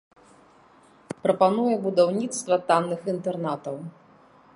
Прапануе 1.25 1.75
будаўніцтва 1.85 2.55
танных 2.71 3.01
інтэрнатаў. 3.15 3.77